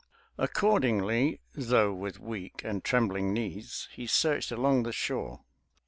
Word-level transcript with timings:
Accordingly, 0.39 1.41
though 1.53 1.93
with 1.93 2.19
weak 2.19 2.63
and 2.65 2.83
trembling 2.83 3.33
knees, 3.33 3.87
he 3.91 4.07
searched 4.07 4.51
along 4.51 4.81
the 4.81 4.91
shore. 4.91 5.41